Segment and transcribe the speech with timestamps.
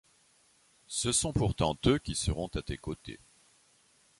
[0.87, 3.19] Ce sont pourtant eux qui seront à tes côtés.